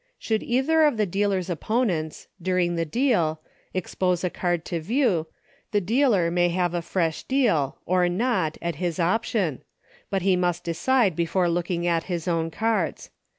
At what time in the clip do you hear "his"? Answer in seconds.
8.77-8.99, 12.05-12.27